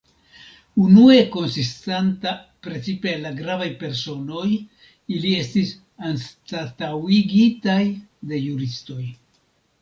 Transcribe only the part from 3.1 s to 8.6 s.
el la gravaj personoj, ili estis anstataŭigitaj de